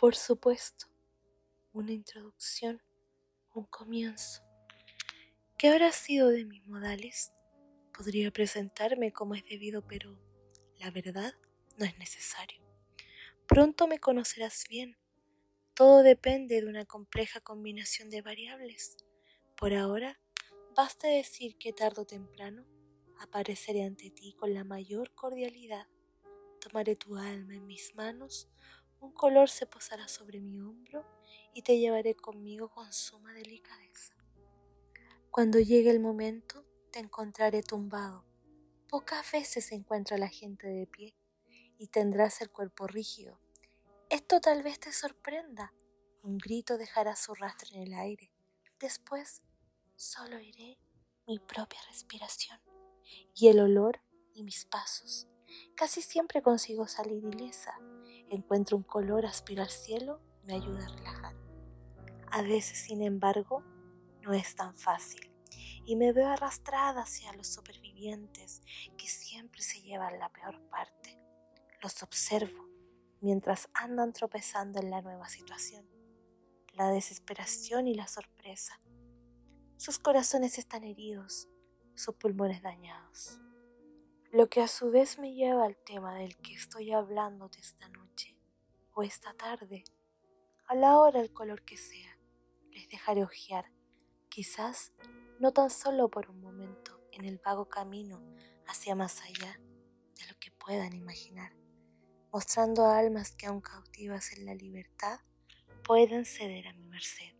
[0.00, 0.86] por supuesto,
[1.74, 2.82] una introducción,
[3.52, 4.42] un comienzo.
[5.58, 7.34] ¿Qué habrá sido de mis modales?
[7.94, 10.18] Podría presentarme como es debido, pero
[10.78, 11.34] la verdad
[11.76, 12.62] no es necesario.
[13.46, 14.96] Pronto me conocerás bien.
[15.74, 18.96] Todo depende de una compleja combinación de variables.
[19.54, 20.18] Por ahora,
[20.74, 22.64] basta decir que tarde o temprano
[23.18, 25.88] apareceré ante ti con la mayor cordialidad.
[26.58, 28.48] Tomaré tu alma en mis manos,
[29.00, 31.04] un color se posará sobre mi hombro
[31.54, 34.14] y te llevaré conmigo con suma delicadeza.
[35.30, 38.24] Cuando llegue el momento, te encontraré tumbado.
[38.88, 41.14] Pocas veces se encuentra la gente de pie
[41.78, 43.38] y tendrás el cuerpo rígido.
[44.10, 45.72] Esto tal vez te sorprenda.
[46.22, 48.32] Un grito dejará su rastro en el aire.
[48.78, 49.42] Después,
[49.96, 50.78] solo iré
[51.26, 52.60] mi propia respiración
[53.34, 54.00] y el olor
[54.34, 55.28] y mis pasos.
[55.76, 57.78] Casi siempre consigo salir ilesa.
[58.30, 61.34] Encuentro un color, aspiro al cielo, me ayuda a relajar.
[62.30, 63.64] A veces, sin embargo,
[64.22, 65.30] no es tan fácil
[65.84, 68.62] y me veo arrastrada hacia los supervivientes
[68.96, 71.18] que siempre se llevan la peor parte.
[71.82, 72.68] Los observo
[73.20, 75.84] mientras andan tropezando en la nueva situación,
[76.74, 78.80] la desesperación y la sorpresa.
[79.76, 81.48] Sus corazones están heridos,
[81.96, 83.40] sus pulmones dañados.
[84.32, 88.36] Lo que a su vez me lleva al tema del que estoy hablándote esta noche
[88.94, 89.82] o esta tarde,
[90.68, 92.16] a la hora, el color que sea,
[92.70, 93.72] les dejaré ojear,
[94.28, 94.92] quizás
[95.40, 98.22] no tan solo por un momento en el vago camino
[98.68, 99.60] hacia más allá
[100.14, 101.52] de lo que puedan imaginar,
[102.32, 105.18] mostrando almas que aún cautivas en la libertad
[105.82, 107.34] pueden ceder a mi merced.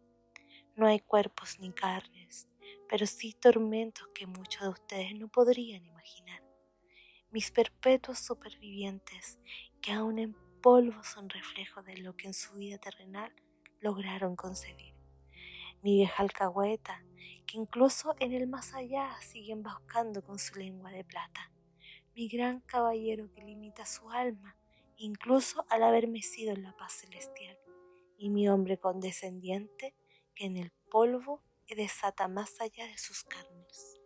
[0.75, 2.49] No hay cuerpos ni carnes,
[2.89, 6.50] pero sí tormentos que muchos de ustedes no podrían imaginar.
[7.31, 9.39] Mis perpetuos supervivientes,
[9.81, 13.33] que aún en polvo son reflejo de lo que en su vida terrenal
[13.81, 14.95] lograron concebir.
[15.83, 17.05] Mi vieja alcahueta,
[17.47, 21.53] que incluso en el más allá siguen buscando con su lengua de plata.
[22.15, 24.57] Mi gran caballero que limita su alma,
[24.97, 27.59] incluso al haber mecido en la paz celestial.
[28.19, 29.95] Y mi hombre condescendiente,
[30.35, 31.43] que en el polvo
[31.75, 34.01] desata más allá de sus carnes.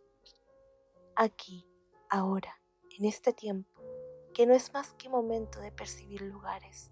[1.17, 1.67] Aquí,
[2.11, 2.61] ahora,
[2.97, 3.83] en este tiempo,
[4.33, 6.91] que no es más que momento de percibir lugares,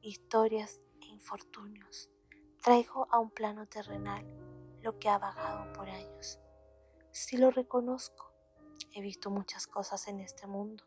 [0.00, 2.10] historias e infortunios,
[2.62, 4.26] traigo a un plano terrenal
[4.80, 6.38] lo que ha vagado por años.
[7.10, 8.32] Si lo reconozco,
[8.92, 10.84] he visto muchas cosas en este mundo.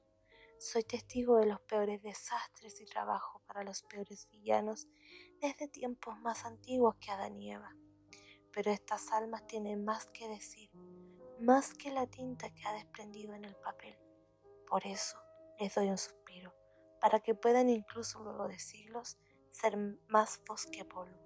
[0.58, 4.88] Soy testigo de los peores desastres y trabajo para los peores villanos
[5.42, 7.76] desde tiempos más antiguos que Adán y Eva
[8.56, 10.70] pero estas almas tienen más que decir,
[11.42, 13.98] más que la tinta que ha desprendido en el papel.
[14.68, 15.18] Por eso
[15.60, 16.54] les doy un suspiro,
[17.00, 19.18] para que puedan incluso luego de siglos
[19.50, 19.78] ser
[20.08, 21.25] más voz que polvo.